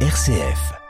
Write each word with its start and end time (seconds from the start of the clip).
RCF. 0.00 0.85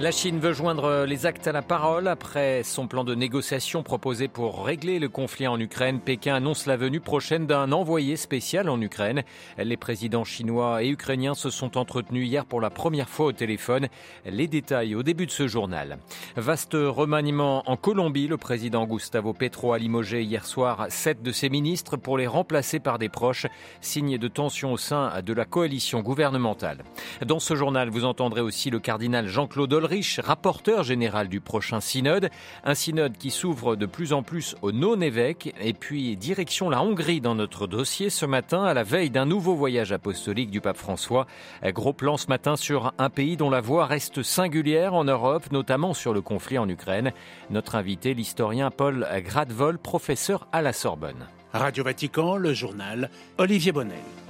La 0.00 0.12
Chine 0.12 0.38
veut 0.38 0.52
joindre 0.52 1.06
les 1.08 1.26
actes 1.26 1.48
à 1.48 1.52
la 1.52 1.60
parole 1.60 2.06
après 2.06 2.62
son 2.62 2.86
plan 2.86 3.02
de 3.02 3.16
négociation 3.16 3.82
proposé 3.82 4.28
pour 4.28 4.64
régler 4.64 5.00
le 5.00 5.08
conflit 5.08 5.48
en 5.48 5.58
Ukraine. 5.58 5.98
Pékin 5.98 6.36
annonce 6.36 6.66
la 6.66 6.76
venue 6.76 7.00
prochaine 7.00 7.48
d'un 7.48 7.72
envoyé 7.72 8.14
spécial 8.14 8.68
en 8.68 8.80
Ukraine. 8.80 9.24
Les 9.58 9.76
présidents 9.76 10.22
chinois 10.22 10.84
et 10.84 10.88
ukrainiens 10.88 11.34
se 11.34 11.50
sont 11.50 11.76
entretenus 11.76 12.28
hier 12.28 12.46
pour 12.46 12.60
la 12.60 12.70
première 12.70 13.08
fois 13.08 13.26
au 13.26 13.32
téléphone. 13.32 13.88
Les 14.24 14.46
détails 14.46 14.94
au 14.94 15.02
début 15.02 15.26
de 15.26 15.32
ce 15.32 15.48
journal. 15.48 15.98
Vaste 16.36 16.74
remaniement 16.74 17.68
en 17.68 17.76
Colombie. 17.76 18.28
Le 18.28 18.36
président 18.36 18.86
Gustavo 18.86 19.32
Petro 19.32 19.72
a 19.72 19.78
limogé 19.78 20.22
hier 20.22 20.46
soir 20.46 20.86
sept 20.90 21.24
de 21.24 21.32
ses 21.32 21.48
ministres 21.48 21.96
pour 21.96 22.18
les 22.18 22.28
remplacer 22.28 22.78
par 22.78 23.00
des 23.00 23.08
proches. 23.08 23.46
Signe 23.80 24.16
de 24.16 24.28
tension 24.28 24.72
au 24.72 24.76
sein 24.76 25.22
de 25.22 25.32
la 25.32 25.44
coalition 25.44 26.02
gouvernementale. 26.02 26.84
Dans 27.26 27.40
ce 27.40 27.56
journal, 27.56 27.90
vous 27.90 28.04
entendrez 28.04 28.42
aussi 28.42 28.70
le 28.70 28.78
cardinal 28.78 29.26
Jean-Claude 29.26 29.87
Riche, 29.88 30.20
rapporteur 30.20 30.84
général 30.84 31.28
du 31.28 31.40
prochain 31.40 31.80
synode. 31.80 32.30
Un 32.62 32.74
synode 32.74 33.16
qui 33.18 33.30
s'ouvre 33.30 33.74
de 33.74 33.86
plus 33.86 34.12
en 34.12 34.22
plus 34.22 34.54
aux 34.62 34.70
non-évêques. 34.70 35.54
Et 35.60 35.72
puis, 35.72 36.16
direction 36.16 36.70
la 36.70 36.82
Hongrie 36.82 37.20
dans 37.20 37.34
notre 37.34 37.66
dossier 37.66 38.10
ce 38.10 38.26
matin, 38.26 38.62
à 38.64 38.74
la 38.74 38.84
veille 38.84 39.10
d'un 39.10 39.26
nouveau 39.26 39.54
voyage 39.54 39.90
apostolique 39.90 40.50
du 40.50 40.60
pape 40.60 40.76
François. 40.76 41.26
Gros 41.64 41.92
plan 41.92 42.16
ce 42.16 42.28
matin 42.28 42.54
sur 42.54 42.92
un 42.98 43.10
pays 43.10 43.36
dont 43.36 43.50
la 43.50 43.60
voix 43.60 43.86
reste 43.86 44.22
singulière 44.22 44.94
en 44.94 45.04
Europe, 45.04 45.50
notamment 45.50 45.94
sur 45.94 46.12
le 46.12 46.20
conflit 46.20 46.58
en 46.58 46.68
Ukraine. 46.68 47.12
Notre 47.50 47.74
invité, 47.74 48.14
l'historien 48.14 48.70
Paul 48.70 49.08
Gradvol, 49.24 49.78
professeur 49.78 50.46
à 50.52 50.62
la 50.62 50.72
Sorbonne. 50.72 51.26
Radio 51.52 51.82
Vatican, 51.82 52.36
le 52.36 52.52
journal, 52.52 53.10
Olivier 53.38 53.72
Bonnel. 53.72 54.27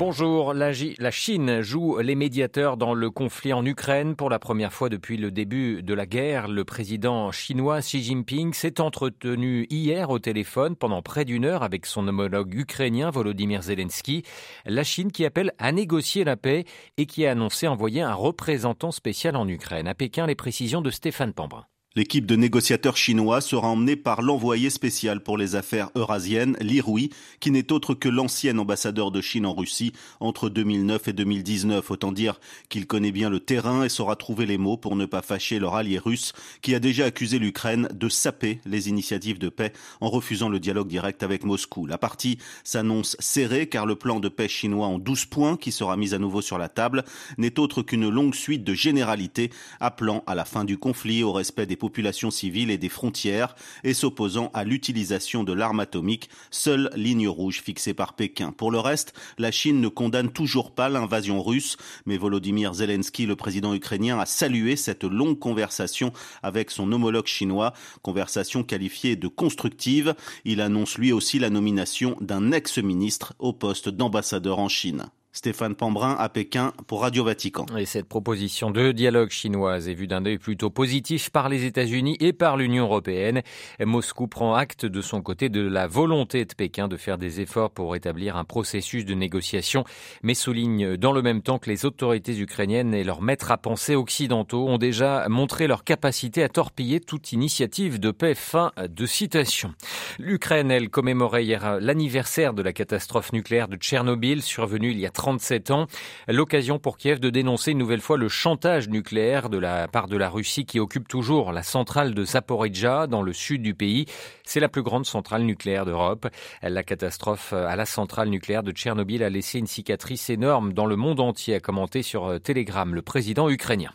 Bonjour, 0.00 0.54
la, 0.54 0.72
Chine 1.10 1.60
joue 1.60 1.98
les 1.98 2.14
médiateurs 2.14 2.78
dans 2.78 2.94
le 2.94 3.10
conflit 3.10 3.52
en 3.52 3.66
Ukraine. 3.66 4.16
Pour 4.16 4.30
la 4.30 4.38
première 4.38 4.72
fois 4.72 4.88
depuis 4.88 5.18
le 5.18 5.30
début 5.30 5.82
de 5.82 5.92
la 5.92 6.06
guerre, 6.06 6.48
le 6.48 6.64
président 6.64 7.30
chinois 7.32 7.80
Xi 7.80 8.02
Jinping 8.02 8.54
s'est 8.54 8.80
entretenu 8.80 9.66
hier 9.68 10.08
au 10.08 10.18
téléphone 10.18 10.74
pendant 10.74 11.02
près 11.02 11.26
d'une 11.26 11.44
heure 11.44 11.62
avec 11.62 11.84
son 11.84 12.08
homologue 12.08 12.54
ukrainien 12.54 13.10
Volodymyr 13.10 13.60
Zelensky. 13.60 14.22
La 14.64 14.84
Chine 14.84 15.12
qui 15.12 15.26
appelle 15.26 15.52
à 15.58 15.70
négocier 15.70 16.24
la 16.24 16.38
paix 16.38 16.64
et 16.96 17.04
qui 17.04 17.26
a 17.26 17.32
annoncé 17.32 17.68
envoyer 17.68 18.00
un 18.00 18.14
représentant 18.14 18.92
spécial 18.92 19.36
en 19.36 19.46
Ukraine. 19.46 19.86
À 19.86 19.94
Pékin, 19.94 20.26
les 20.26 20.34
précisions 20.34 20.80
de 20.80 20.88
Stéphane 20.88 21.34
Pambrin. 21.34 21.66
L'équipe 21.96 22.24
de 22.24 22.36
négociateurs 22.36 22.96
chinois 22.96 23.40
sera 23.40 23.66
emmenée 23.66 23.96
par 23.96 24.22
l'envoyé 24.22 24.70
spécial 24.70 25.20
pour 25.24 25.36
les 25.36 25.56
affaires 25.56 25.90
eurasiennes, 25.96 26.56
Li 26.60 26.80
Rui, 26.80 27.10
qui 27.40 27.50
n'est 27.50 27.72
autre 27.72 27.94
que 27.94 28.08
l'ancien 28.08 28.56
ambassadeur 28.58 29.10
de 29.10 29.20
Chine 29.20 29.44
en 29.44 29.54
Russie 29.54 29.92
entre 30.20 30.48
2009 30.50 31.08
et 31.08 31.12
2019. 31.12 31.90
Autant 31.90 32.12
dire 32.12 32.38
qu'il 32.68 32.86
connaît 32.86 33.10
bien 33.10 33.28
le 33.28 33.40
terrain 33.40 33.82
et 33.82 33.88
saura 33.88 34.14
trouver 34.14 34.46
les 34.46 34.56
mots 34.56 34.76
pour 34.76 34.94
ne 34.94 35.04
pas 35.04 35.20
fâcher 35.20 35.58
leur 35.58 35.74
allié 35.74 35.98
russe, 35.98 36.32
qui 36.62 36.76
a 36.76 36.78
déjà 36.78 37.06
accusé 37.06 37.40
l'Ukraine 37.40 37.88
de 37.92 38.08
saper 38.08 38.60
les 38.66 38.88
initiatives 38.88 39.40
de 39.40 39.48
paix 39.48 39.72
en 40.00 40.10
refusant 40.10 40.48
le 40.48 40.60
dialogue 40.60 40.86
direct 40.86 41.24
avec 41.24 41.42
Moscou. 41.42 41.86
La 41.86 41.98
partie 41.98 42.38
s'annonce 42.62 43.16
serrée 43.18 43.68
car 43.68 43.84
le 43.84 43.96
plan 43.96 44.20
de 44.20 44.28
paix 44.28 44.46
chinois 44.46 44.86
en 44.86 45.00
12 45.00 45.24
points, 45.24 45.56
qui 45.56 45.72
sera 45.72 45.96
mis 45.96 46.14
à 46.14 46.18
nouveau 46.18 46.40
sur 46.40 46.56
la 46.56 46.68
table, 46.68 47.02
n'est 47.36 47.58
autre 47.58 47.82
qu'une 47.82 48.08
longue 48.08 48.36
suite 48.36 48.62
de 48.62 48.74
généralités 48.74 49.50
appelant 49.80 50.22
à 50.28 50.36
la 50.36 50.44
fin 50.44 50.64
du 50.64 50.78
conflit, 50.78 51.24
au 51.24 51.32
respect 51.32 51.66
des 51.66 51.79
populations 51.80 52.30
civiles 52.30 52.70
et 52.70 52.78
des 52.78 52.88
frontières 52.88 53.56
et 53.82 53.94
s'opposant 53.94 54.52
à 54.54 54.62
l'utilisation 54.62 55.42
de 55.42 55.52
l'arme 55.52 55.80
atomique, 55.80 56.30
seule 56.52 56.90
ligne 56.94 57.26
rouge 57.26 57.62
fixée 57.62 57.94
par 57.94 58.14
Pékin. 58.14 58.52
Pour 58.52 58.70
le 58.70 58.78
reste, 58.78 59.12
la 59.38 59.50
Chine 59.50 59.80
ne 59.80 59.88
condamne 59.88 60.30
toujours 60.30 60.70
pas 60.70 60.88
l'invasion 60.88 61.42
russe, 61.42 61.76
mais 62.06 62.16
Volodymyr 62.16 62.74
Zelensky, 62.74 63.26
le 63.26 63.34
président 63.34 63.74
ukrainien, 63.74 64.20
a 64.20 64.26
salué 64.26 64.76
cette 64.76 65.02
longue 65.02 65.40
conversation 65.40 66.12
avec 66.44 66.70
son 66.70 66.92
homologue 66.92 67.26
chinois, 67.26 67.72
conversation 68.02 68.62
qualifiée 68.62 69.16
de 69.16 69.26
constructive. 69.26 70.14
Il 70.44 70.60
annonce 70.60 70.98
lui 70.98 71.10
aussi 71.10 71.40
la 71.40 71.50
nomination 71.50 72.16
d'un 72.20 72.52
ex-ministre 72.52 73.34
au 73.40 73.52
poste 73.52 73.88
d'ambassadeur 73.88 74.60
en 74.60 74.68
Chine. 74.68 75.06
Stéphane 75.32 75.76
Pambrin 75.76 76.16
à 76.18 76.28
Pékin 76.28 76.72
pour 76.88 77.02
Radio 77.02 77.22
Vatican. 77.22 77.64
Et 77.78 77.86
cette 77.86 78.08
proposition 78.08 78.72
de 78.72 78.90
dialogue 78.90 79.30
chinoise 79.30 79.88
est 79.88 79.94
vue 79.94 80.08
d'un 80.08 80.26
œil 80.26 80.38
plutôt 80.38 80.70
positif 80.70 81.30
par 81.30 81.48
les 81.48 81.64
États-Unis 81.66 82.16
et 82.18 82.32
par 82.32 82.56
l'Union 82.56 82.84
européenne. 82.84 83.42
Moscou 83.78 84.26
prend 84.26 84.54
acte 84.54 84.86
de 84.86 85.00
son 85.00 85.22
côté 85.22 85.48
de 85.48 85.60
la 85.60 85.86
volonté 85.86 86.44
de 86.44 86.52
Pékin 86.52 86.88
de 86.88 86.96
faire 86.96 87.16
des 87.16 87.40
efforts 87.40 87.70
pour 87.70 87.94
établir 87.94 88.36
un 88.36 88.44
processus 88.44 89.04
de 89.04 89.14
négociation, 89.14 89.84
mais 90.24 90.34
souligne 90.34 90.96
dans 90.96 91.12
le 91.12 91.22
même 91.22 91.42
temps 91.42 91.60
que 91.60 91.70
les 91.70 91.86
autorités 91.86 92.36
ukrainiennes 92.36 92.92
et 92.92 93.04
leurs 93.04 93.22
maîtres 93.22 93.52
à 93.52 93.56
penser 93.56 93.94
occidentaux 93.94 94.66
ont 94.66 94.78
déjà 94.78 95.28
montré 95.28 95.68
leur 95.68 95.84
capacité 95.84 96.42
à 96.42 96.48
torpiller 96.48 96.98
toute 96.98 97.32
initiative 97.32 98.00
de 98.00 98.10
paix. 98.10 98.34
Fin 98.34 98.72
de 98.82 99.06
citation. 99.06 99.74
L'Ukraine, 100.18 100.72
elle, 100.72 100.90
commémorait 100.90 101.44
hier 101.44 101.78
l'anniversaire 101.78 102.52
de 102.52 102.62
la 102.62 102.72
catastrophe 102.72 103.32
nucléaire 103.32 103.68
de 103.68 103.76
Tchernobyl 103.76 104.42
survenue 104.42 104.90
il 104.90 104.98
y 104.98 105.06
a 105.06 105.10
37 105.20 105.70
ans. 105.70 105.86
L'occasion 106.28 106.78
pour 106.78 106.96
Kiev 106.96 107.20
de 107.20 107.28
dénoncer 107.28 107.72
une 107.72 107.78
nouvelle 107.78 108.00
fois 108.00 108.16
le 108.16 108.30
chantage 108.30 108.88
nucléaire 108.88 109.50
de 109.50 109.58
la 109.58 109.86
part 109.86 110.08
de 110.08 110.16
la 110.16 110.30
Russie 110.30 110.64
qui 110.64 110.80
occupe 110.80 111.08
toujours 111.08 111.52
la 111.52 111.62
centrale 111.62 112.14
de 112.14 112.24
Zaporizhzhia 112.24 113.06
dans 113.06 113.20
le 113.20 113.34
sud 113.34 113.60
du 113.60 113.74
pays. 113.74 114.06
C'est 114.44 114.60
la 114.60 114.70
plus 114.70 114.82
grande 114.82 115.04
centrale 115.04 115.42
nucléaire 115.42 115.84
d'Europe. 115.84 116.26
La 116.62 116.82
catastrophe 116.82 117.52
à 117.52 117.76
la 117.76 117.84
centrale 117.84 118.30
nucléaire 118.30 118.62
de 118.62 118.72
Tchernobyl 118.72 119.22
a 119.22 119.28
laissé 119.28 119.58
une 119.58 119.66
cicatrice 119.66 120.30
énorme 120.30 120.72
dans 120.72 120.86
le 120.86 120.96
monde 120.96 121.20
entier, 121.20 121.54
a 121.56 121.60
commenté 121.60 122.02
sur 122.02 122.40
Telegram 122.40 122.94
le 122.94 123.02
président 123.02 123.50
ukrainien. 123.50 123.90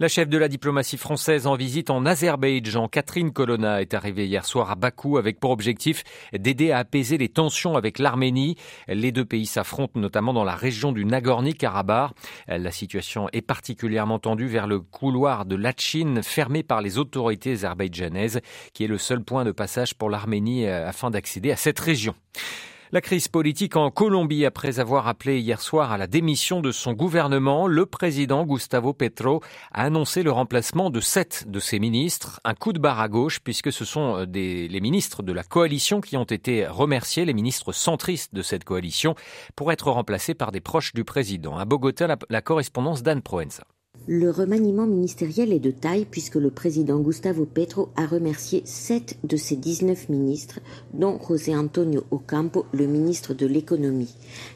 La 0.00 0.08
chef 0.08 0.28
de 0.28 0.38
la 0.38 0.48
diplomatie 0.48 0.96
française 0.96 1.46
en 1.46 1.54
visite 1.54 1.90
en 1.90 2.06
Azerbaïdjan, 2.06 2.88
Catherine 2.88 3.30
Colonna, 3.30 3.82
est 3.82 3.92
arrivée 3.92 4.26
hier 4.26 4.46
soir 4.46 4.70
à 4.70 4.74
Bakou 4.74 5.18
avec 5.18 5.38
pour 5.38 5.50
objectif 5.50 6.02
d'aider 6.32 6.72
à 6.72 6.78
apaiser 6.78 7.18
les 7.18 7.28
tensions 7.28 7.76
avec 7.76 7.98
l'Arménie. 7.98 8.56
Les 8.88 9.12
deux 9.12 9.26
pays 9.26 9.46
s'affrontent 9.46 10.00
notamment 10.00 10.32
dans 10.32 10.44
la 10.44 10.56
région 10.62 10.92
du 10.92 11.04
Nagorno-Karabakh. 11.04 12.12
La 12.48 12.70
situation 12.70 13.28
est 13.32 13.42
particulièrement 13.42 14.18
tendue 14.18 14.46
vers 14.46 14.66
le 14.66 14.80
couloir 14.80 15.44
de 15.44 15.56
Lachin, 15.56 16.20
fermé 16.22 16.62
par 16.62 16.80
les 16.80 16.98
autorités 16.98 17.52
azerbaïdjanaises, 17.52 18.40
qui 18.72 18.84
est 18.84 18.88
le 18.88 18.98
seul 18.98 19.22
point 19.22 19.44
de 19.44 19.52
passage 19.52 19.94
pour 19.94 20.08
l'Arménie 20.08 20.66
euh, 20.66 20.88
afin 20.88 21.10
d'accéder 21.10 21.50
à 21.50 21.56
cette 21.56 21.80
région. 21.80 22.14
La 22.94 23.00
crise 23.00 23.26
politique 23.26 23.76
en 23.76 23.90
Colombie, 23.90 24.44
après 24.44 24.78
avoir 24.78 25.08
appelé 25.08 25.40
hier 25.40 25.62
soir 25.62 25.92
à 25.92 25.96
la 25.96 26.06
démission 26.06 26.60
de 26.60 26.72
son 26.72 26.92
gouvernement, 26.92 27.66
le 27.66 27.86
président 27.86 28.44
Gustavo 28.44 28.92
Petro 28.92 29.40
a 29.72 29.84
annoncé 29.84 30.22
le 30.22 30.30
remplacement 30.30 30.90
de 30.90 31.00
sept 31.00 31.46
de 31.48 31.58
ses 31.58 31.78
ministres. 31.78 32.38
Un 32.44 32.52
coup 32.52 32.74
de 32.74 32.78
barre 32.78 33.00
à 33.00 33.08
gauche, 33.08 33.40
puisque 33.40 33.72
ce 33.72 33.86
sont 33.86 34.16
euh, 34.18 34.26
les 34.26 34.80
ministres 34.82 35.22
de 35.22 35.32
la 35.32 35.42
coalition 35.42 36.02
qui 36.02 36.18
ont 36.18 36.24
été 36.24 36.66
remerciés, 36.66 37.24
les 37.24 37.32
ministres 37.32 37.72
centristes 37.72 38.34
de 38.34 38.42
cette 38.42 38.64
coalition, 38.64 39.14
pour 39.56 39.72
être 39.72 39.90
remplacés 39.90 40.34
par 40.34 40.52
des 40.52 40.60
proches 40.60 40.92
du 40.92 41.02
président. 41.02 41.56
À 41.56 41.64
Bogota, 41.64 42.06
la, 42.06 42.18
la 42.28 42.42
correspondance 42.42 43.02
d'Anne 43.02 43.22
Proenza. 43.22 43.64
Le 44.08 44.30
remaniement 44.30 44.86
ministériel 44.86 45.52
est 45.52 45.60
de 45.60 45.70
taille 45.70 46.06
puisque 46.10 46.34
le 46.34 46.50
président 46.50 46.98
Gustavo 46.98 47.44
Petro 47.44 47.90
a 47.94 48.04
remercié 48.04 48.62
sept 48.64 49.16
de 49.22 49.36
ses 49.36 49.54
19 49.54 50.08
ministres, 50.08 50.58
dont 50.92 51.20
José 51.20 51.54
Antonio 51.54 52.02
Ocampo, 52.10 52.66
le 52.72 52.86
ministre 52.86 53.32
de 53.32 53.46
l'économie. 53.46 54.12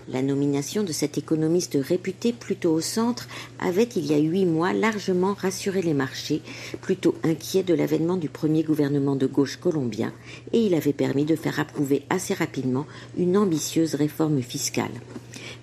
La 0.09 0.23
nomination 0.23 0.83
de 0.83 0.91
cet 0.91 1.17
économiste 1.17 1.79
réputé 1.81 2.33
plutôt 2.33 2.73
au 2.73 2.81
centre 2.81 3.29
avait, 3.61 3.89
il 3.95 4.07
y 4.07 4.15
a 4.15 4.19
huit 4.19 4.47
mois, 4.47 4.73
largement 4.73 5.35
rassuré 5.35 5.81
les 5.81 5.95
marchés, 5.95 6.43
plutôt 6.83 7.15
inquiets 7.23 7.63
de 7.63 7.75
l'avènement 7.75 8.17
du 8.17 8.29
premier 8.29 8.65
gouvernement 8.65 9.15
de 9.15 9.27
gauche 9.29 9.59
colombien, 9.59 10.13
et 10.53 10.59
il 10.59 10.75
avait 10.75 10.93
permis 10.93 11.25
de 11.25 11.37
faire 11.37 11.61
approuver 11.61 12.03
assez 12.11 12.35
rapidement 12.35 12.87
une 13.17 13.37
ambitieuse 13.37 13.95
réforme 13.95 14.43
fiscale. 14.43 14.91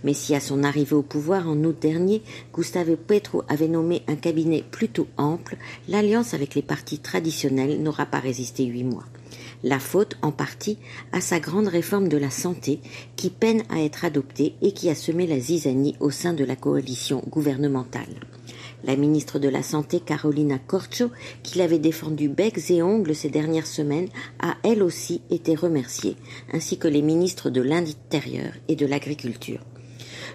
Mais 0.04 0.14
si 0.14 0.36
à 0.36 0.40
son 0.40 0.64
arrivée 0.64 0.96
au 0.96 1.02
pouvoir 1.02 1.48
en 1.48 1.64
août 1.64 1.76
dernier, 1.80 2.22
Gustavo 2.54 2.96
Petro 2.96 3.44
avait 3.48 3.63
nommé 3.68 4.04
un 4.08 4.16
cabinet 4.16 4.64
plutôt 4.70 5.08
ample, 5.18 5.58
l'alliance 5.88 6.34
avec 6.34 6.56
les 6.56 6.62
partis 6.62 7.00
traditionnels 7.00 7.82
n'aura 7.82 8.06
pas 8.06 8.20
résisté 8.20 8.66
huit 8.66 8.84
mois. 8.84 9.06
La 9.64 9.80
faute, 9.80 10.18
en 10.22 10.32
partie, 10.32 10.78
à 11.14 11.22
sa 11.22 11.40
grande 11.40 11.68
réforme 11.68 12.10
de 12.10 12.18
la 12.18 12.30
santé, 12.30 12.80
qui 13.16 13.30
peine 13.30 13.64
à 13.70 13.82
être 13.82 14.04
adoptée 14.04 14.56
et 14.62 14.74
qui 14.74 14.90
a 14.90 14.96
semé 14.96 15.26
la 15.26 15.40
zizanie 15.40 15.96
au 16.00 16.10
sein 16.10 16.34
de 16.34 16.44
la 16.44 16.58
coalition 16.58 17.24
gouvernementale. 17.30 18.20
La 18.84 18.98
ministre 18.98 19.40
de 19.40 19.48
la 19.48 19.64
Santé, 19.64 20.02
Carolina 20.02 20.60
Corcho, 20.60 21.10
qui 21.42 21.58
l'avait 21.58 21.80
défendu 21.80 22.28
becs 22.28 22.70
et 22.70 22.84
ongles 22.84 23.16
ces 23.16 23.30
dernières 23.30 23.68
semaines, 23.68 24.10
a 24.40 24.58
elle 24.64 24.84
aussi 24.84 25.22
été 25.30 25.56
remerciée, 25.56 26.18
ainsi 26.52 26.78
que 26.78 26.90
les 26.90 27.02
ministres 27.02 27.50
de 27.50 27.62
l'Intérieur 27.62 28.52
et 28.68 28.76
de 28.76 28.86
l'Agriculture. 28.86 29.62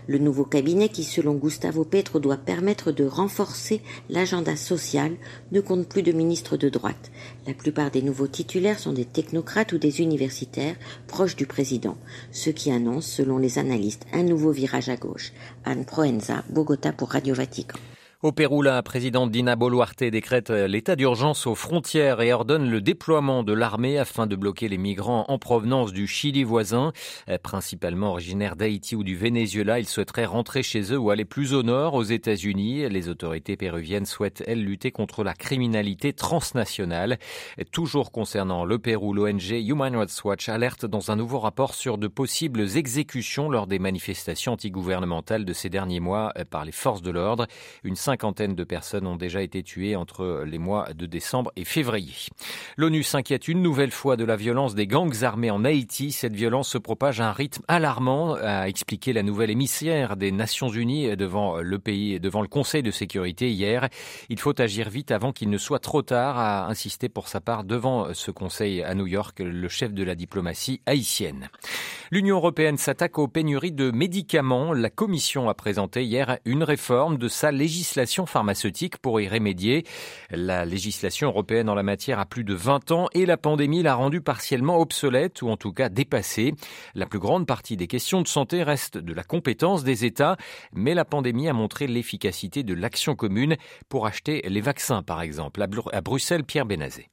Le 0.07 0.19
nouveau 0.19 0.45
cabinet 0.45 0.89
qui, 0.89 1.05
selon 1.05 1.35
Gustavo 1.35 1.85
Petro, 1.85 2.19
doit 2.21 2.37
permettre 2.37 2.93
de 2.93 3.05
renforcer 3.05 3.83
l'agenda 4.09 4.57
social 4.57 5.13
ne 5.53 5.61
compte 5.61 5.89
plus 5.89 6.03
de 6.03 6.13
ministres 6.13 6.57
de 6.57 6.69
droite. 6.69 7.11
La 7.47 7.55
plupart 7.55 7.91
des 7.91 8.03
nouveaux 8.03 8.27
titulaires 8.27 8.79
sont 8.79 8.93
des 8.93 9.05
technocrates 9.05 9.73
ou 9.73 9.79
des 9.79 10.01
universitaires 10.01 10.77
proches 11.07 11.37
du 11.37 11.47
président, 11.47 11.97
ce 12.33 12.51
qui 12.51 12.71
annonce, 12.71 13.07
selon 13.07 13.39
les 13.39 13.59
analystes, 13.59 14.07
un 14.13 14.23
nouveau 14.23 14.53
virage 14.53 14.89
à 14.89 14.97
gauche. 14.97 15.33
Anne 15.65 15.85
Proenza, 15.85 16.45
Bogota 16.51 16.93
pour 16.93 17.11
Radio 17.11 17.35
Vatican. 17.35 17.79
Au 18.21 18.33
Pérou, 18.33 18.63
la 18.63 18.83
présidente 18.83 19.31
Dina 19.31 19.55
Boluarte 19.55 20.03
décrète 20.03 20.51
l'état 20.51 20.97
d'urgence 20.97 21.47
aux 21.47 21.55
frontières 21.55 22.21
et 22.21 22.33
ordonne 22.33 22.69
le 22.69 22.81
déploiement 22.81 23.45
de 23.45 23.53
l'armée 23.53 23.97
afin 23.97 24.27
de 24.27 24.35
bloquer 24.35 24.67
les 24.67 24.77
migrants 24.77 25.25
en 25.29 25.39
provenance 25.39 25.93
du 25.93 26.09
Chili 26.09 26.43
voisin. 26.43 26.93
Principalement 27.45 28.11
originaires 28.11 28.57
d'Haïti 28.57 28.97
ou 28.97 29.05
du 29.05 29.15
Venezuela, 29.15 29.79
ils 29.79 29.87
souhaiteraient 29.87 30.25
rentrer 30.25 30.65
chez 30.65 30.93
eux 30.93 30.99
ou 30.99 31.11
aller 31.11 31.25
plus 31.25 31.55
au 31.55 31.63
nord, 31.63 31.95
aux 31.95 32.03
États-Unis. 32.03 32.89
Les 32.89 33.09
autorités 33.09 33.57
péruviennes 33.57 34.05
souhaitent, 34.05 34.43
elles, 34.49 34.65
lutter 34.65 34.91
contre 34.91 35.23
la 35.23 35.35
criminalité 35.35 36.13
transnationale. 36.13 37.21
Toujours 37.71 38.11
concernant 38.11 38.65
le 38.65 38.81
Pérou, 38.81 39.15
l'ONG 39.15 39.51
Human 39.53 39.95
Rights 39.95 40.25
Watch 40.25 40.49
alerte 40.49 40.87
dans 40.87 41.13
un 41.13 41.17
nouveau 41.17 41.39
rapport 41.39 41.73
sur 41.73 41.99
de 41.99 42.09
possibles 42.09 42.77
exécutions 42.77 43.49
lors 43.49 43.69
des 43.69 43.79
manifestations 43.79 44.55
antigouvernementales 44.55 45.45
de 45.45 45.53
ces 45.53 45.69
derniers 45.69 46.01
mois 46.01 46.33
par 46.51 46.65
les 46.65 46.73
forces 46.73 47.03
de 47.03 47.13
l'ordre. 47.13 47.47
Cinquantaine 48.09 48.55
de 48.55 48.65
personnes 48.65 49.07
ont 49.07 49.17
déjà 49.17 49.43
été 49.43 49.63
tuées 49.63 49.95
entre 49.95 50.43
les 50.47 50.57
mois 50.57 50.95
de 50.95 51.05
décembre 51.05 51.53
et 51.57 51.67
février. 51.67 52.15
L'ONU 52.79 53.03
s'inquiète 53.03 53.49
une 53.49 53.61
nouvelle 53.61 53.91
fois 53.91 54.17
de 54.17 54.25
la 54.25 54.35
violence 54.35 54.75
des 54.75 54.87
gangs 54.87 55.25
armés 55.25 55.51
en 55.51 55.63
Haïti. 55.63 56.11
Cette 56.11 56.35
violence 56.35 56.71
se 56.71 56.79
propage 56.79 57.21
à 57.21 57.29
un 57.29 57.33
rythme 57.33 57.63
alarmant, 57.69 58.33
a 58.33 58.67
expliqué 58.67 59.13
la 59.13 59.23
nouvelle 59.23 59.51
émissaire 59.51 60.17
des 60.17 60.33
Nations 60.33 60.71
Unies 60.71 61.19
devant 61.19 61.59
le 61.59 61.79
pays, 61.79 62.19
devant 62.19 62.41
le 62.41 62.49
Conseil 62.49 62.83
de 62.83 62.91
sécurité 62.91 63.51
hier. 63.51 63.91
Il 64.31 64.41
faut 64.41 64.59
agir 64.59 64.89
vite 64.89 65.11
avant 65.11 65.33
qu'il 65.33 65.51
ne 65.51 65.59
soit 65.59 65.79
trop 65.79 66.01
tard, 66.01 66.39
a 66.39 66.67
insisté 66.67 67.11
pour 67.11 67.29
sa 67.29 67.43
part 67.43 67.63
devant 67.63 68.15
ce 68.15 68.31
Conseil 68.31 68.83
à 68.83 68.95
New 68.95 69.07
York 69.07 69.41
le 69.41 69.69
chef 69.69 69.93
de 69.93 70.03
la 70.03 70.15
diplomatie 70.15 70.81
haïtienne. 70.87 71.51
L'Union 72.11 72.37
européenne 72.37 72.79
s'attaque 72.79 73.19
aux 73.19 73.29
pénuries 73.29 73.73
de 73.73 73.91
médicaments. 73.91 74.73
La 74.73 74.89
Commission 74.89 75.51
a 75.51 75.55
présenté 75.55 76.05
hier 76.05 76.39
une 76.47 76.63
réforme 76.63 77.19
de 77.19 77.29
sa 77.29 77.53
législation 77.53 78.25
pharmaceutique 78.25 78.97
pour 78.97 79.21
y 79.21 79.29
remédier. 79.29 79.85
La 80.31 80.65
législation 80.65 81.29
européenne 81.29 81.69
en 81.69 81.75
la 81.75 81.83
matière 81.83 82.19
a 82.19 82.25
plus 82.25 82.45
de 82.45 82.55
20 82.55 82.93
ans 82.93 83.09
et 83.13 83.27
la 83.27 83.37
pandémie 83.37 83.83
l'a 83.83 83.95
rendue 83.95 84.23
partiellement 84.23 84.79
obsolète 84.79 85.43
ou 85.43 85.51
en 85.51 85.59
tout 85.59 85.73
cas 85.73 85.91
dépassée. 85.91 86.55
La 86.95 87.05
plus 87.05 87.19
grande 87.19 87.47
partie 87.47 87.77
des 87.77 87.89
questions 87.89 88.23
de 88.23 88.29
santé 88.29 88.63
reste 88.63 88.97
de 88.97 89.13
la 89.13 89.23
compétence 89.23 89.85
des 89.85 90.07
États, 90.07 90.39
mais 90.73 90.95
la 90.95 91.05
pandémie 91.05 91.49
a 91.49 91.53
montré 91.53 91.87
l'efficacité 91.87 92.63
de 92.63 92.73
l'action 92.73 93.17
commune 93.17 93.57
pour 93.91 94.07
acheter 94.07 94.41
les 94.49 94.63
vaccins 94.63 95.03
par 95.03 95.21
exemple. 95.21 95.63
À 95.93 96.01
Bruxelles, 96.01 96.45
Pierre 96.45 96.65
Benazé. 96.65 97.11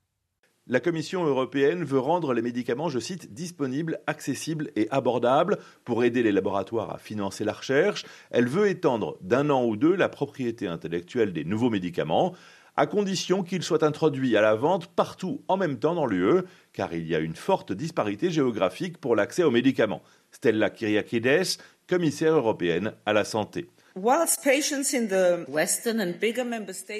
La 0.68 0.80
Commission 0.80 1.24
européenne 1.24 1.84
veut 1.84 2.00
rendre 2.00 2.34
les 2.34 2.42
médicaments, 2.42 2.90
je 2.90 2.98
cite, 2.98 3.36
disponibles, 3.36 4.00
accessibles 4.08 4.72
et 4.76 4.88
abordables 4.90 5.60
pour 5.84 6.04
aider 6.04 6.24
les 6.24 6.32
laboratoires 6.32 6.90
à 6.90 6.98
financer 6.98 7.44
la 7.44 7.54
recherche. 7.54 8.04
Elle 8.32 8.48
veut 8.48 8.68
étendre 8.68 9.16
d'un 9.22 9.52
an 9.52 9.64
ou 9.64 9.78
deux 9.78 9.96
la 9.96 10.10
propriété 10.10 10.66
intellectuelle 10.66 11.34
des 11.34 11.44
nouveaux 11.44 11.70
médicaments, 11.70 12.34
à 12.76 12.88
condition 12.88 13.44
qu'ils 13.44 13.62
soient 13.62 13.86
introduits 13.86 14.36
à 14.36 14.42
la 14.42 14.56
vente 14.56 14.88
partout 14.88 15.44
en 15.48 15.56
même 15.56 15.78
temps 15.78 15.94
dans 15.94 16.08
l'UE, 16.08 16.42
car 16.74 16.96
il 16.96 17.08
y 17.08 17.14
a 17.14 17.20
une 17.20 17.36
forte 17.36 17.72
disparité 17.72 18.32
géographique 18.32 18.98
pour 18.98 19.16
l'accès 19.16 19.44
aux 19.44 19.52
médicaments. 19.52 20.02
Stella 20.32 20.72
Kyriakides, 20.72 21.60
commissaire 21.88 22.34
européenne 22.34 22.94
à 23.06 23.14
la 23.14 23.24
santé. 23.24 23.70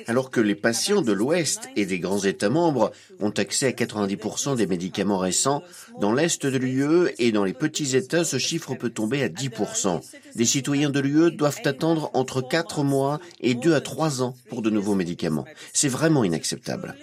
Alors 0.08 0.32
que 0.32 0.40
les 0.40 0.56
patients 0.56 1.02
de 1.02 1.12
l'Ouest 1.12 1.68
et 1.76 1.86
des 1.86 2.00
grands 2.00 2.24
États 2.24 2.48
membres 2.48 2.94
ont 3.20 3.32
accès 3.32 3.68
à 3.68 3.72
90% 3.72 4.56
des 4.56 4.66
médicaments 4.66 5.18
récents, 5.18 5.62
dans 6.00 6.14
l'Est 6.14 6.46
de 6.46 6.58
l'UE 6.58 7.10
et 7.20 7.34
dans 7.34 7.44
les 7.44 7.54
petits 7.54 7.98
États, 7.98 8.24
ce 8.24 8.38
chiffre 8.38 8.76
peut 8.76 8.92
tomber 8.92 9.24
à 9.24 9.28
10%. 9.28 10.00
Les 10.36 10.46
citoyens 10.46 10.90
de 10.90 11.02
l'UE 11.02 11.32
doivent 11.32 11.60
attendre 11.66 12.12
entre 12.14 12.42
4 12.42 12.84
mois 12.84 13.20
et 13.42 13.56
2 13.56 13.74
à 13.76 13.82
3 13.82 14.24
ans 14.24 14.34
pour 14.48 14.62
de 14.62 14.70
nouveaux 14.70 14.96
médicaments. 14.96 15.46
C'est 15.74 15.90
vraiment 15.90 16.24
inacceptable. 16.24 16.96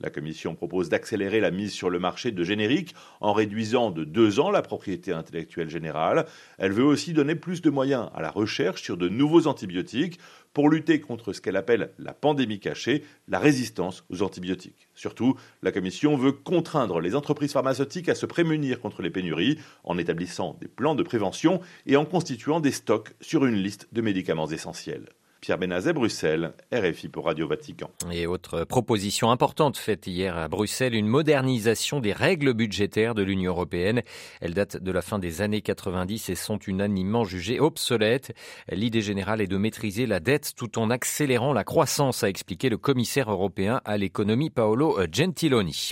La 0.00 0.10
Commission 0.10 0.54
propose 0.54 0.88
d'accélérer 0.88 1.40
la 1.40 1.50
mise 1.50 1.72
sur 1.72 1.90
le 1.90 1.98
marché 1.98 2.32
de 2.32 2.44
génériques 2.44 2.94
en 3.20 3.32
réduisant 3.32 3.90
de 3.90 4.04
deux 4.04 4.40
ans 4.40 4.50
la 4.50 4.62
propriété 4.62 5.12
intellectuelle 5.12 5.70
générale. 5.70 6.26
Elle 6.58 6.72
veut 6.72 6.84
aussi 6.84 7.12
donner 7.12 7.34
plus 7.34 7.62
de 7.62 7.70
moyens 7.70 8.10
à 8.14 8.22
la 8.22 8.30
recherche 8.30 8.82
sur 8.82 8.96
de 8.96 9.08
nouveaux 9.08 9.46
antibiotiques 9.46 10.18
pour 10.52 10.70
lutter 10.70 11.00
contre 11.00 11.32
ce 11.32 11.40
qu'elle 11.40 11.56
appelle 11.56 11.90
la 11.98 12.14
pandémie 12.14 12.60
cachée, 12.60 13.04
la 13.28 13.38
résistance 13.38 14.04
aux 14.08 14.22
antibiotiques. 14.22 14.88
Surtout, 14.94 15.36
la 15.62 15.70
Commission 15.70 16.16
veut 16.16 16.32
contraindre 16.32 17.00
les 17.00 17.14
entreprises 17.14 17.52
pharmaceutiques 17.52 18.08
à 18.08 18.14
se 18.14 18.26
prémunir 18.26 18.80
contre 18.80 19.02
les 19.02 19.10
pénuries 19.10 19.58
en 19.84 19.98
établissant 19.98 20.56
des 20.60 20.68
plans 20.68 20.94
de 20.94 21.02
prévention 21.02 21.60
et 21.84 21.96
en 21.96 22.06
constituant 22.06 22.60
des 22.60 22.72
stocks 22.72 23.14
sur 23.20 23.44
une 23.44 23.56
liste 23.56 23.88
de 23.92 24.00
médicaments 24.00 24.48
essentiels. 24.48 25.10
Pierre 25.46 25.58
Benazet, 25.58 25.92
Bruxelles, 25.92 26.54
RFI 26.72 27.06
pour 27.06 27.26
Radio 27.26 27.46
Vatican. 27.46 27.88
Et 28.10 28.26
autre 28.26 28.64
proposition 28.64 29.30
importante 29.30 29.76
faite 29.76 30.08
hier 30.08 30.36
à 30.36 30.48
Bruxelles, 30.48 30.96
une 30.96 31.06
modernisation 31.06 32.00
des 32.00 32.12
règles 32.12 32.52
budgétaires 32.52 33.14
de 33.14 33.22
l'Union 33.22 33.52
européenne. 33.52 34.02
Elles 34.40 34.54
datent 34.54 34.78
de 34.78 34.90
la 34.90 35.02
fin 35.02 35.20
des 35.20 35.42
années 35.42 35.60
90 35.60 36.30
et 36.30 36.34
sont 36.34 36.58
unanimement 36.58 37.22
jugées 37.22 37.60
obsolètes. 37.60 38.34
L'idée 38.72 39.02
générale 39.02 39.40
est 39.40 39.46
de 39.46 39.56
maîtriser 39.56 40.06
la 40.06 40.18
dette 40.18 40.52
tout 40.56 40.80
en 40.80 40.90
accélérant 40.90 41.52
la 41.52 41.62
croissance, 41.62 42.24
a 42.24 42.28
expliqué 42.28 42.68
le 42.68 42.76
commissaire 42.76 43.30
européen 43.30 43.80
à 43.84 43.98
l'économie 43.98 44.50
Paolo 44.50 44.98
Gentiloni. 45.12 45.90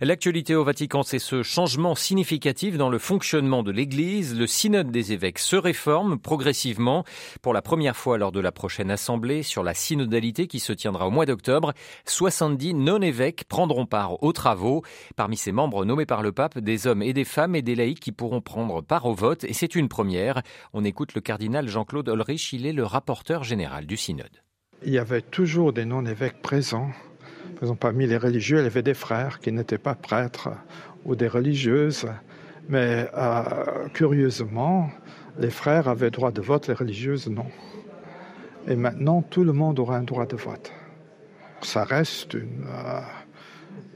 L'actualité 0.00 0.54
au 0.54 0.62
Vatican, 0.62 1.02
c'est 1.02 1.18
ce 1.18 1.42
changement 1.42 1.96
significatif 1.96 2.76
dans 2.76 2.88
le 2.88 3.00
fonctionnement 3.00 3.64
de 3.64 3.72
l'Église. 3.72 4.38
Le 4.38 4.46
synode 4.46 4.92
des 4.92 5.12
évêques 5.12 5.40
se 5.40 5.56
réforme 5.56 6.20
progressivement 6.20 7.02
pour 7.40 7.52
la 7.52 7.62
première 7.62 7.96
fois 7.96 8.16
lors 8.16 8.30
de 8.30 8.38
la 8.38 8.52
prochaine 8.52 8.91
assemblée 8.92 9.42
sur 9.42 9.64
la 9.64 9.74
synodalité 9.74 10.46
qui 10.46 10.60
se 10.60 10.72
tiendra 10.72 11.08
au 11.08 11.10
mois 11.10 11.26
d'octobre. 11.26 11.72
70 12.06 12.74
non-évêques 12.74 13.44
prendront 13.48 13.86
part 13.86 14.22
aux 14.22 14.32
travaux. 14.32 14.82
Parmi 15.16 15.36
ces 15.36 15.50
membres 15.50 15.84
nommés 15.84 16.06
par 16.06 16.22
le 16.22 16.30
pape, 16.30 16.58
des 16.58 16.86
hommes 16.86 17.02
et 17.02 17.12
des 17.12 17.24
femmes 17.24 17.56
et 17.56 17.62
des 17.62 17.74
laïcs 17.74 17.98
qui 17.98 18.12
pourront 18.12 18.40
prendre 18.40 18.80
part 18.82 19.06
au 19.06 19.14
vote. 19.14 19.42
Et 19.44 19.52
c'est 19.52 19.74
une 19.74 19.88
première. 19.88 20.42
On 20.72 20.84
écoute 20.84 21.14
le 21.14 21.20
cardinal 21.20 21.68
Jean-Claude 21.68 22.08
Ulrich. 22.08 22.52
Il 22.52 22.66
est 22.66 22.72
le 22.72 22.84
rapporteur 22.84 23.42
général 23.42 23.86
du 23.86 23.96
synode. 23.96 24.42
Il 24.84 24.92
y 24.92 24.98
avait 24.98 25.22
toujours 25.22 25.72
des 25.72 25.84
non-évêques 25.84 26.42
présents. 26.42 26.90
Parmi 27.78 28.06
les 28.06 28.16
religieux, 28.16 28.58
il 28.58 28.64
y 28.64 28.66
avait 28.66 28.82
des 28.82 28.94
frères 28.94 29.38
qui 29.38 29.52
n'étaient 29.52 29.78
pas 29.78 29.94
prêtres 29.94 30.50
ou 31.04 31.14
des 31.16 31.28
religieuses. 31.28 32.06
Mais 32.68 33.08
euh, 33.16 33.88
curieusement, 33.94 34.90
les 35.38 35.50
frères 35.50 35.88
avaient 35.88 36.10
droit 36.10 36.32
de 36.32 36.40
vote, 36.40 36.68
les 36.68 36.74
religieuses 36.74 37.28
non. 37.28 37.46
Et 38.68 38.76
maintenant, 38.76 39.22
tout 39.22 39.44
le 39.44 39.52
monde 39.52 39.78
aura 39.78 39.96
un 39.96 40.02
droit 40.02 40.26
de 40.26 40.36
vote. 40.36 40.72
Ça 41.62 41.84
reste 41.84 42.34
une, 42.34 42.66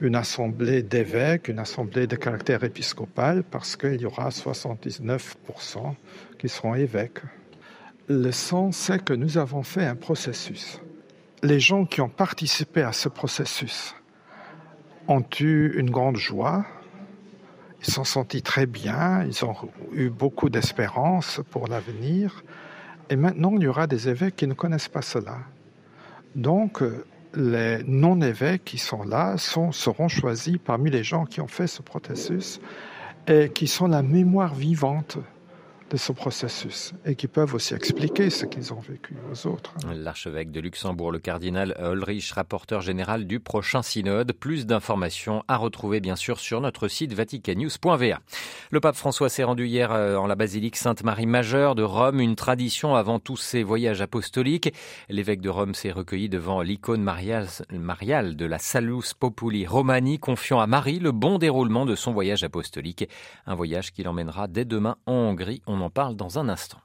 euh, 0.03 0.15
assemblée 0.15 0.83
d'évêques, 0.83 1.49
une 1.49 1.59
assemblée 1.59 2.07
de 2.07 2.17
caractère 2.17 2.65
épiscopal, 2.65 3.45
parce 3.45 3.77
qu'il 3.77 4.01
y 4.01 4.07
aura 4.07 4.31
79% 4.31 5.95
qui 6.39 6.49
seront 6.49 6.75
évêques. 6.75 7.21
Le 8.09 8.31
sens, 8.31 8.77
c'est 8.77 9.03
que 9.03 9.13
nous 9.13 9.39
avons 9.39 9.63
fait 9.63 9.85
un 9.85 9.97
processus. 9.97 10.81
Les 11.43 11.61
gens 11.61 11.85
qui 11.85 12.01
ont 12.01 12.09
participé 12.09 12.83
à 12.83 12.93
ce 12.93 13.09
processus 13.09 13.95
ont 15.09 15.25
eu 15.41 15.79
une 15.79 15.91
grande 15.91 16.17
joie, 16.17 16.65
ils 17.87 17.93
sont 17.93 18.05
sentis 18.05 18.43
très 18.43 18.67
bien, 18.67 19.25
ils 19.25 19.45
ont 19.45 19.55
eu 19.93 20.09
beaucoup 20.11 20.51
d'espérance 20.51 21.41
pour 21.51 21.69
l'avenir. 21.69 22.43
Et 23.09 23.17
maintenant, 23.17 23.53
il 23.57 23.63
y 23.63 23.69
aura 23.69 23.87
des 23.87 24.09
évêques 24.09 24.37
qui 24.37 24.47
ne 24.47 24.55
connaissent 24.55 24.89
pas 24.89 25.03
cela. 25.03 25.39
Donc, 26.35 26.83
les 27.35 27.83
non-évêques 27.85 28.65
qui 28.65 28.79
sont 28.79 29.03
là 29.03 29.37
seront 29.39 30.09
choisis 30.09 30.59
parmi 30.59 30.91
les 30.91 31.05
gens 31.05 31.25
qui 31.25 31.41
ont 31.41 31.47
fait 31.47 31.67
ce 31.67 31.83
processus 31.83 32.61
et 33.29 33.51
qui 33.51 33.67
sont 33.67 33.89
la 33.89 34.03
mémoire 34.03 34.55
vivante 34.55 35.19
de 35.91 35.97
ce 35.97 36.13
processus 36.13 36.93
et 37.05 37.15
qui 37.15 37.29
peuvent 37.29 37.55
aussi 37.55 37.75
expliquer 37.75 38.31
ce 38.31 38.45
qu'ils 38.47 38.73
ont 38.73 38.81
vécu 38.81 39.15
aux 39.31 39.47
autres. 39.47 39.75
L'archevêque 39.95 40.51
de 40.51 40.61
Luxembourg, 40.61 41.13
le 41.13 41.19
cardinal 41.19 41.77
Ulrich, 41.81 42.33
rapporteur 42.33 42.81
général 42.81 43.27
du 43.27 43.41
prochain 43.41 43.83
synode. 43.83 44.33
Plus 44.33 44.67
d'informations 44.67 45.45
à 45.49 45.57
retrouver 45.57 46.01
bien 46.01 46.17
sûr 46.17 46.41
sur 46.41 46.61
notre 46.61 46.89
site 46.89 47.13
vaticannews.va. 47.13 48.21
Le 48.71 48.81
pape 48.81 48.97
François 48.97 49.29
s'est 49.29 49.45
rendu 49.45 49.67
hier 49.67 49.93
euh, 49.93 50.17
en 50.17 50.27
la 50.27 50.35
basilique 50.35 50.77
Sainte-Marie 50.77 51.27
Majeure 51.27 51.75
de 51.75 51.83
Rome, 51.83 52.21
une 52.21 52.37
tradition 52.37 52.95
avant 52.95 53.19
tous 53.19 53.37
ses 53.37 53.63
voyages 53.63 54.01
apostoliques. 54.01 54.73
L'évêque 55.09 55.41
de 55.41 55.51
Rome 55.51 55.75
s'est 55.75 55.93
recueilli 55.93 56.29
devant 56.29 56.63
l'icône 56.63 57.03
mariale 57.03 58.37
de 58.37 58.47
la 58.47 58.59
Salus 58.59 59.15
Populi 59.19 59.67
Romani, 59.67 60.19
confiant 60.19 60.61
à 60.61 60.67
Marie 60.67 60.99
le 60.99 61.13
bon 61.13 61.39
déroulement 61.39 61.87
de 61.87 61.95
son 61.95 62.13
voyage 62.13 62.43
apostolique. 62.45 63.09
Un 63.47 63.55
voyage 63.55 63.93
qui 63.93 64.03
l'emmènera 64.03 64.49
dès 64.49 64.65
demain 64.65 64.97
en 65.07 65.13
Hongrie. 65.13 65.63
On 65.67 65.76
On 65.77 65.83
en 65.83 65.91
parle 65.91 66.17
dans 66.17 66.39
un 66.39 66.49
instant. 66.49 66.79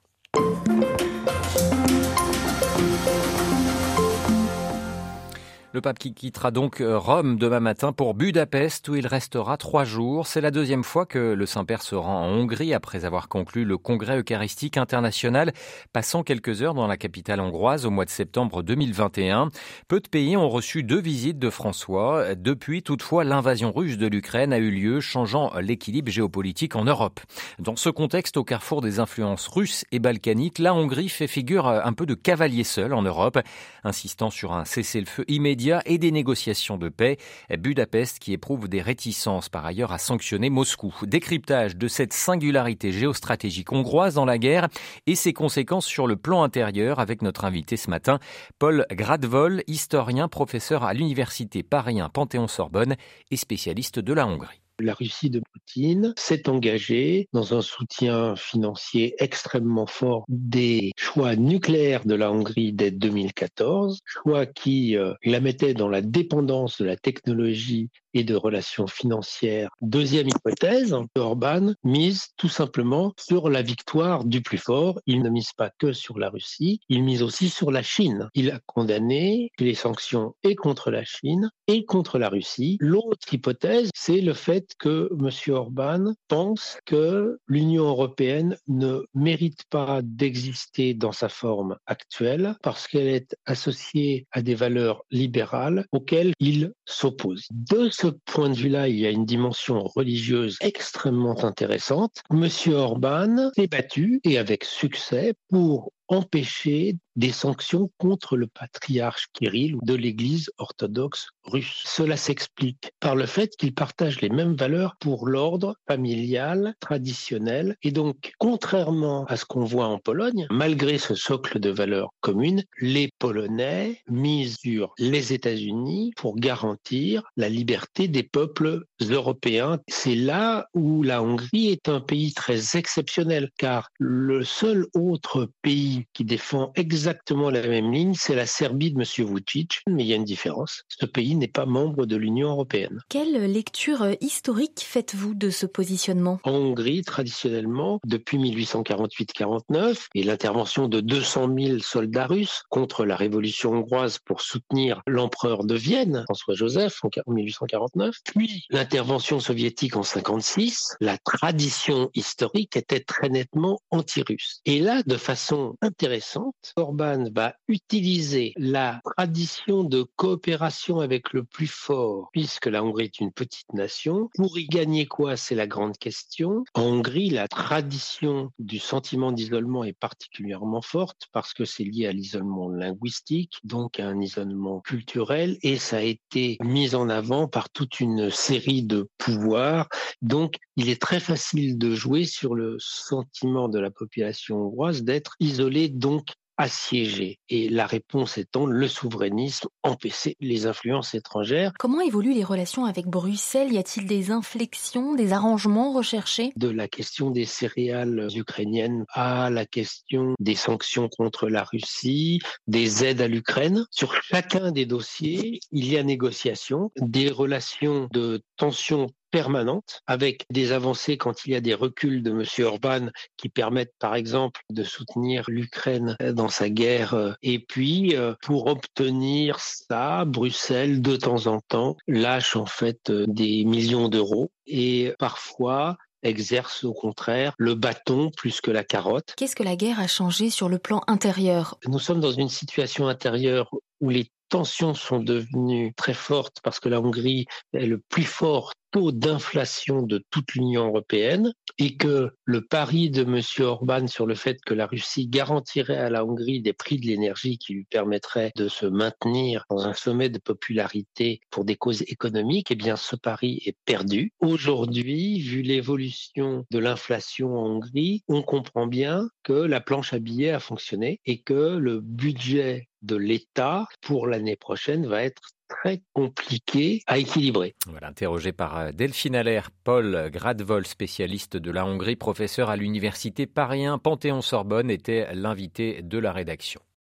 Le 5.73 5.79
pape 5.79 5.99
qui 5.99 6.13
quittera 6.13 6.51
donc 6.51 6.81
euh, 6.81 6.97
Rome 6.97 7.37
demain 7.37 7.61
matin 7.61 7.93
pour 7.93 8.13
Budapest 8.13 8.89
où 8.89 8.95
il 8.95 9.07
restera 9.07 9.55
trois 9.55 9.85
jours. 9.85 10.27
C'est 10.27 10.41
la 10.41 10.51
deuxième 10.51 10.83
fois 10.83 11.05
que 11.05 11.17
le 11.17 11.45
Saint-Père 11.45 11.81
se 11.81 11.95
rend 11.95 12.25
en 12.25 12.27
Hongrie 12.27 12.73
après 12.73 13.05
avoir 13.05 13.29
conclu 13.29 13.63
le 13.63 13.77
congrès 13.77 14.19
eucharistique 14.19 14.75
international, 14.75 15.53
passant 15.93 16.23
quelques 16.23 16.61
heures 16.61 16.73
dans 16.73 16.87
la 16.87 16.97
capitale 16.97 17.39
hongroise 17.39 17.85
au 17.85 17.89
mois 17.89 18.03
de 18.03 18.09
septembre 18.09 18.63
2021. 18.63 19.47
Peu 19.87 20.01
de 20.01 20.09
pays 20.09 20.35
ont 20.35 20.49
reçu 20.49 20.83
deux 20.83 20.99
visites 20.99 21.39
de 21.39 21.49
François. 21.49 22.35
Depuis, 22.35 22.83
toutefois, 22.83 23.23
l'invasion 23.23 23.71
russe 23.71 23.97
de 23.97 24.07
l'Ukraine 24.07 24.51
a 24.51 24.57
eu 24.57 24.71
lieu, 24.71 24.99
changeant 24.99 25.53
l'équilibre 25.57 26.11
géopolitique 26.11 26.75
en 26.75 26.83
Europe. 26.83 27.21
Dans 27.59 27.77
ce 27.77 27.87
contexte, 27.87 28.35
au 28.35 28.43
carrefour 28.43 28.81
des 28.81 28.99
influences 28.99 29.47
russes 29.47 29.85
et 29.93 29.99
balkaniques, 29.99 30.59
la 30.59 30.73
Hongrie 30.73 31.07
fait 31.07 31.27
figure 31.27 31.65
un 31.69 31.93
peu 31.93 32.05
de 32.05 32.13
cavalier 32.13 32.65
seul 32.65 32.93
en 32.93 33.03
Europe, 33.03 33.39
insistant 33.85 34.31
sur 34.31 34.51
un 34.51 34.65
cessez-le-feu 34.65 35.23
immédiat 35.29 35.60
et 35.85 35.97
des 35.97 36.11
négociations 36.11 36.77
de 36.77 36.89
paix. 36.89 37.17
Budapest 37.57 38.19
qui 38.19 38.33
éprouve 38.33 38.67
des 38.67 38.81
réticences 38.81 39.49
par 39.49 39.65
ailleurs 39.65 39.91
à 39.91 39.97
sanctionner 39.97 40.49
Moscou. 40.49 40.93
Décryptage 41.03 41.75
de 41.75 41.87
cette 41.87 42.13
singularité 42.13 42.91
géostratégique 42.91 43.71
hongroise 43.71 44.15
dans 44.15 44.25
la 44.25 44.37
guerre 44.37 44.67
et 45.07 45.15
ses 45.15 45.33
conséquences 45.33 45.85
sur 45.85 46.07
le 46.07 46.15
plan 46.15 46.43
intérieur 46.43 46.99
avec 46.99 47.21
notre 47.21 47.45
invité 47.45 47.77
ce 47.77 47.89
matin, 47.89 48.19
Paul 48.59 48.85
Gradvol, 48.91 49.63
historien, 49.67 50.27
professeur 50.27 50.83
à 50.83 50.93
l'université 50.93 51.63
Paris 51.63 51.99
Panthéon-Sorbonne 52.13 52.95
et 53.29 53.37
spécialiste 53.37 53.99
de 53.99 54.13
la 54.13 54.25
Hongrie 54.27 54.60
la 54.81 54.93
Russie 54.93 55.29
de 55.29 55.41
Poutine 55.51 56.13
s'est 56.17 56.49
engagée 56.49 57.27
dans 57.33 57.53
un 57.53 57.61
soutien 57.61 58.35
financier 58.35 59.15
extrêmement 59.19 59.87
fort 59.87 60.25
des 60.27 60.91
choix 60.97 61.35
nucléaires 61.35 62.05
de 62.05 62.15
la 62.15 62.31
Hongrie 62.31 62.73
dès 62.73 62.91
2014, 62.91 63.99
choix 64.05 64.45
qui 64.45 64.97
euh, 64.97 65.13
la 65.23 65.39
mettaient 65.39 65.73
dans 65.73 65.89
la 65.89 66.01
dépendance 66.01 66.81
de 66.81 66.85
la 66.85 66.97
technologie 66.97 67.89
et 68.13 68.23
de 68.23 68.35
relations 68.35 68.87
financières. 68.87 69.69
Deuxième 69.81 70.27
hypothèse, 70.27 70.95
Orban 71.15 71.73
mise 71.83 72.27
tout 72.37 72.49
simplement 72.49 73.13
sur 73.17 73.49
la 73.49 73.61
victoire 73.61 74.25
du 74.25 74.41
plus 74.41 74.57
fort. 74.57 74.99
Il 75.05 75.21
ne 75.21 75.29
mise 75.29 75.53
pas 75.53 75.71
que 75.79 75.93
sur 75.93 76.19
la 76.19 76.29
Russie, 76.29 76.81
il 76.89 77.03
mise 77.03 77.23
aussi 77.23 77.49
sur 77.49 77.71
la 77.71 77.83
Chine. 77.83 78.29
Il 78.33 78.51
a 78.51 78.59
condamné 78.65 79.51
les 79.59 79.75
sanctions 79.75 80.35
et 80.43 80.55
contre 80.55 80.91
la 80.91 81.03
Chine 81.03 81.49
et 81.67 81.85
contre 81.85 82.17
la 82.17 82.29
Russie. 82.29 82.77
L'autre 82.79 83.33
hypothèse, 83.33 83.89
c'est 83.95 84.21
le 84.21 84.33
fait 84.33 84.70
que 84.77 85.09
M. 85.19 85.53
Orban 85.53 86.13
pense 86.27 86.77
que 86.85 87.39
l'Union 87.47 87.85
européenne 87.85 88.57
ne 88.67 89.03
mérite 89.13 89.63
pas 89.69 90.01
d'exister 90.03 90.93
dans 90.93 91.11
sa 91.11 91.29
forme 91.29 91.77
actuelle 91.85 92.55
parce 92.61 92.87
qu'elle 92.87 93.07
est 93.07 93.35
associée 93.45 94.27
à 94.31 94.41
des 94.41 94.55
valeurs 94.55 95.03
libérales 95.11 95.85
auxquelles 95.91 96.33
il 96.39 96.73
s'oppose. 96.85 97.47
De 97.51 97.89
ce 97.89 98.07
point 98.07 98.49
de 98.49 98.55
vue-là, 98.55 98.87
il 98.87 98.97
y 98.97 99.05
a 99.05 99.09
une 99.09 99.25
dimension 99.25 99.83
religieuse 99.83 100.57
extrêmement 100.61 101.43
intéressante. 101.43 102.21
Monsieur 102.29 102.75
Orban 102.75 103.51
s'est 103.55 103.67
battu, 103.67 104.19
et 104.23 104.37
avec 104.37 104.63
succès, 104.63 105.33
pour 105.49 105.91
empêcher 106.11 106.97
des 107.15 107.31
sanctions 107.31 107.89
contre 107.97 108.37
le 108.37 108.47
patriarche 108.47 109.27
Kirill 109.33 109.77
de 109.81 109.95
l'Église 109.95 110.49
orthodoxe 110.57 111.29
russe. 111.43 111.83
Cela 111.85 112.15
s'explique 112.15 112.91
par 112.99 113.15
le 113.15 113.25
fait 113.25 113.55
qu'ils 113.57 113.73
partagent 113.73 114.21
les 114.21 114.29
mêmes 114.29 114.55
valeurs 114.55 114.95
pour 114.99 115.27
l'ordre 115.27 115.75
familial 115.87 116.73
traditionnel 116.79 117.75
et 117.83 117.91
donc 117.91 118.33
contrairement 118.39 119.25
à 119.25 119.35
ce 119.35 119.45
qu'on 119.45 119.65
voit 119.65 119.87
en 119.87 119.99
Pologne, 119.99 120.47
malgré 120.51 120.97
ce 120.97 121.15
socle 121.15 121.59
de 121.59 121.69
valeurs 121.69 122.09
communes, 122.21 122.63
les 122.79 123.09
Polonais 123.19 124.01
misent 124.07 124.57
sur 124.57 124.93
les 124.97 125.33
États-Unis 125.33 126.13
pour 126.15 126.37
garantir 126.37 127.23
la 127.37 127.49
liberté 127.49 128.07
des 128.07 128.23
peuples 128.23 128.85
européens. 129.01 129.79
C'est 129.87 130.15
là 130.15 130.67
où 130.73 131.03
la 131.03 131.21
Hongrie 131.21 131.69
est 131.69 131.89
un 131.89 131.99
pays 131.99 132.33
très 132.33 132.77
exceptionnel 132.77 133.49
car 133.57 133.89
le 133.99 134.43
seul 134.43 134.87
autre 134.93 135.49
pays 135.61 136.00
qui 136.13 136.25
défend 136.25 136.71
exactement 136.75 137.49
la 137.49 137.65
même 137.65 137.91
ligne, 137.91 138.13
c'est 138.13 138.35
la 138.35 138.45
Serbie 138.45 138.91
de 138.91 138.99
M. 138.99 139.27
Vucic, 139.27 139.81
mais 139.87 140.03
il 140.03 140.07
y 140.07 140.13
a 140.13 140.15
une 140.15 140.23
différence. 140.23 140.83
Ce 140.87 141.05
pays 141.05 141.35
n'est 141.35 141.47
pas 141.47 141.65
membre 141.65 142.05
de 142.05 142.15
l'Union 142.15 142.49
européenne. 142.49 143.01
Quelle 143.09 143.51
lecture 143.51 144.07
historique 144.21 144.81
faites-vous 144.81 145.33
de 145.33 145.49
ce 145.49 145.65
positionnement? 145.65 146.39
En 146.43 146.51
Hongrie, 146.51 147.01
traditionnellement, 147.01 147.99
depuis 148.05 148.37
1848-49 148.37 150.07
et 150.15 150.23
l'intervention 150.23 150.87
de 150.87 151.01
200 151.01 151.49
000 151.57 151.79
soldats 151.79 152.27
russes 152.27 152.63
contre 152.69 153.05
la 153.05 153.15
révolution 153.15 153.71
hongroise 153.71 154.19
pour 154.19 154.41
soutenir 154.41 155.01
l'empereur 155.07 155.63
de 155.63 155.75
Vienne, 155.75 156.23
François-Joseph, 156.27 156.99
en 157.03 157.31
1849, 157.31 158.15
puis 158.23 158.65
l'intervention 158.69 159.39
soviétique 159.39 159.95
en 159.95 160.03
56, 160.03 160.95
la 160.99 161.17
tradition 161.17 162.09
historique 162.13 162.77
était 162.77 162.99
très 162.99 163.29
nettement 163.29 163.79
anti-russe. 163.91 164.61
Et 164.65 164.79
là, 164.79 165.01
de 165.05 165.17
façon 165.17 165.75
intéressante, 165.81 166.73
Orban 166.75 167.25
va 167.33 167.55
utiliser 167.67 168.53
la 168.57 169.01
tradition 169.15 169.83
de 169.83 170.03
coopération 170.15 170.99
avec 170.99 171.33
le 171.33 171.43
plus 171.43 171.67
fort, 171.67 172.29
puisque 172.31 172.67
la 172.67 172.83
Hongrie 172.83 173.05
est 173.05 173.19
une 173.19 173.31
petite 173.31 173.73
nation. 173.73 174.29
Pour 174.35 174.57
y 174.57 174.67
gagner 174.67 175.05
quoi 175.05 175.37
C'est 175.37 175.55
la 175.55 175.67
grande 175.67 175.97
question. 175.97 176.63
En 176.73 176.83
Hongrie, 176.83 177.29
la 177.29 177.47
tradition 177.47 178.51
du 178.59 178.79
sentiment 178.79 179.31
d'isolement 179.31 179.83
est 179.83 179.97
particulièrement 179.97 180.81
forte 180.81 181.27
parce 181.31 181.53
que 181.53 181.65
c'est 181.65 181.83
lié 181.83 182.07
à 182.07 182.11
l'isolement 182.11 182.69
linguistique, 182.69 183.57
donc 183.63 183.99
à 183.99 184.07
un 184.07 184.19
isolement 184.19 184.81
culturel, 184.81 185.57
et 185.61 185.77
ça 185.77 185.97
a 185.97 186.01
été 186.01 186.57
mis 186.61 186.95
en 186.95 187.09
avant 187.09 187.47
par 187.47 187.69
toute 187.69 187.99
une 187.99 188.29
série 188.29 188.83
de 188.83 189.09
pouvoirs. 189.17 189.87
Donc, 190.21 190.55
il 190.75 190.89
est 190.89 191.01
très 191.01 191.19
facile 191.19 191.77
de 191.77 191.93
jouer 191.93 192.25
sur 192.25 192.55
le 192.55 192.77
sentiment 192.79 193.69
de 193.69 193.79
la 193.79 193.91
population 193.91 194.57
hongroise 194.57 195.03
d'être 195.03 195.35
isolée, 195.39 195.70
donc 195.89 196.27
assiégée. 196.57 197.39
Et 197.49 197.69
la 197.69 197.87
réponse 197.87 198.37
étant 198.37 198.65
le 198.67 198.87
souverainisme, 198.87 199.67
empêcher 199.83 200.35
les 200.39 200.67
influences 200.67 201.15
étrangères. 201.15 201.71
Comment 201.79 202.01
évoluent 202.01 202.35
les 202.35 202.43
relations 202.43 202.85
avec 202.85 203.07
Bruxelles? 203.07 203.73
Y 203.73 203.79
a-t-il 203.79 204.05
des 204.05 204.29
inflexions, 204.29 205.15
des 205.15 205.33
arrangements 205.33 205.91
recherchés? 205.91 206.51
De 206.55 206.69
la 206.69 206.87
question 206.87 207.31
des 207.31 207.45
céréales 207.45 208.27
ukrainiennes 208.35 209.05
à 209.09 209.49
la 209.49 209.65
question 209.65 210.35
des 210.39 210.55
sanctions 210.55 211.09
contre 211.09 211.49
la 211.49 211.63
Russie, 211.63 212.39
des 212.67 213.03
aides 213.03 213.21
à 213.21 213.27
l'Ukraine. 213.27 213.85
Sur 213.89 214.13
chacun 214.21 214.71
des 214.71 214.85
dossiers, 214.85 215.59
il 215.71 215.91
y 215.91 215.97
a 215.97 216.03
négociation, 216.03 216.91
des 216.97 217.29
relations 217.29 218.07
de 218.11 218.43
tension 218.57 219.07
permanente, 219.31 220.01
avec 220.07 220.45
des 220.51 220.71
avancées 220.71 221.17
quand 221.17 221.45
il 221.45 221.53
y 221.53 221.55
a 221.55 221.61
des 221.61 221.73
reculs 221.73 222.21
de 222.23 222.31
M. 222.31 222.65
Orban 222.65 223.07
qui 223.37 223.49
permettent 223.49 223.95
par 223.99 224.15
exemple 224.15 224.61
de 224.69 224.83
soutenir 224.83 225.45
l'Ukraine 225.47 226.15
dans 226.33 226.49
sa 226.49 226.69
guerre. 226.69 227.35
Et 227.41 227.59
puis, 227.59 228.15
euh, 228.15 228.33
pour 228.41 228.67
obtenir 228.67 229.59
ça, 229.59 230.25
Bruxelles, 230.25 231.01
de 231.01 231.15
temps 231.15 231.47
en 231.47 231.59
temps, 231.59 231.97
lâche 232.07 232.55
en 232.55 232.65
fait 232.65 233.11
des 233.11 233.65
millions 233.65 234.09
d'euros 234.09 234.51
et 234.67 235.13
parfois 235.19 235.97
exerce 236.23 236.83
au 236.83 236.93
contraire 236.93 237.53
le 237.57 237.75
bâton 237.75 238.29
plus 238.35 238.61
que 238.61 238.71
la 238.71 238.83
carotte. 238.83 239.33
Qu'est-ce 239.37 239.55
que 239.55 239.63
la 239.63 239.75
guerre 239.75 239.99
a 239.99 240.07
changé 240.07 240.49
sur 240.49 240.69
le 240.69 240.77
plan 240.77 241.01
intérieur? 241.07 241.77
Nous 241.87 241.99
sommes 241.99 242.19
dans 242.19 242.31
une 242.31 242.49
situation 242.49 243.07
intérieure 243.07 243.71
où 243.99 244.09
les 244.09 244.27
tensions 244.49 244.93
sont 244.93 245.19
devenues 245.19 245.93
très 245.95 246.13
fortes 246.13 246.57
parce 246.63 246.79
que 246.79 246.89
la 246.89 246.99
Hongrie 246.99 247.45
est 247.73 247.85
le 247.85 247.99
plus 248.09 248.23
fort 248.23 248.73
taux 248.91 249.11
d'inflation 249.11 250.01
de 250.03 250.23
toute 250.29 250.53
l'Union 250.53 250.87
européenne 250.87 251.53
et 251.77 251.97
que 251.97 252.31
le 252.45 252.61
pari 252.61 253.09
de 253.09 253.23
M. 253.23 253.41
Orban 253.65 254.07
sur 254.07 254.25
le 254.25 254.35
fait 254.35 254.59
que 254.65 254.73
la 254.73 254.85
Russie 254.85 255.27
garantirait 255.27 255.97
à 255.97 256.09
la 256.09 256.25
Hongrie 256.25 256.61
des 256.61 256.73
prix 256.73 256.99
de 256.99 257.07
l'énergie 257.07 257.57
qui 257.57 257.73
lui 257.73 257.85
permettraient 257.85 258.51
de 258.55 258.67
se 258.67 258.85
maintenir 258.85 259.65
dans 259.69 259.85
un 259.85 259.93
sommet 259.93 260.29
de 260.29 260.39
popularité 260.39 261.39
pour 261.49 261.65
des 261.65 261.75
causes 261.75 262.03
économiques, 262.03 262.71
eh 262.71 262.75
bien 262.75 262.95
ce 262.95 263.15
pari 263.15 263.61
est 263.65 263.77
perdu. 263.85 264.33
Aujourd'hui, 264.39 265.39
vu 265.39 265.61
l'évolution 265.61 266.65
de 266.69 266.79
l'inflation 266.79 267.57
en 267.57 267.67
Hongrie, 267.67 268.23
on 268.27 268.43
comprend 268.43 268.87
bien 268.87 269.29
que 269.43 269.53
la 269.53 269.81
planche 269.81 270.13
à 270.13 270.19
billets 270.19 270.51
a 270.51 270.59
fonctionné 270.59 271.19
et 271.25 271.41
que 271.41 271.77
le 271.77 271.99
budget 272.01 272.89
de 273.01 273.15
l'État 273.15 273.87
pour 274.01 274.27
l'année 274.27 274.55
prochaine 274.55 275.07
va 275.07 275.23
être 275.23 275.41
très 275.71 276.01
compliqué 276.13 277.01
à 277.07 277.17
équilibrer. 277.17 277.75
Interrogé 278.01 278.51
par 278.51 278.77
euh, 278.77 278.91
Delphine 278.91 279.35
Allaire, 279.35 279.69
Paul 279.83 280.29
Gradvol, 280.31 280.85
spécialiste 280.85 281.57
de 281.57 281.71
la 281.71 281.85
Hongrie, 281.85 282.15
professeur 282.15 282.69
à 282.69 282.75
l'université 282.75 283.47
Paris 283.47 283.85
Panthéon-Sorbonne, 284.03 284.91
était 284.91 285.33
l'invité 285.33 286.01
de 286.01 286.17
la 286.17 286.31
rédaction. 286.31 286.81